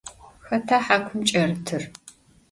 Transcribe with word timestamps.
Xeta 0.47 0.77
hakum 0.87 1.19
ç'erıtır? 1.29 1.81